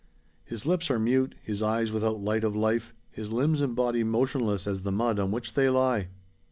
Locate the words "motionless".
4.03-4.65